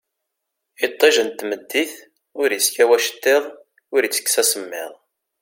Itij 0.85 1.15
n 1.27 1.29
tmeddit 1.39 1.93
ur 2.41 2.49
iskaw 2.59 2.89
acettiḍ 2.97 3.43
ur 3.93 4.01
itekkes 4.03 4.35
asemmiḍ 4.41 4.91